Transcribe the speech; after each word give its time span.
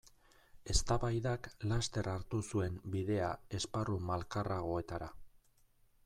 Eztabaidak 0.73 1.49
laster 1.71 2.09
hartu 2.13 2.39
zuen 2.53 2.79
bidea 2.95 3.27
esparru 3.59 3.99
malkarragoetara. 4.09 5.11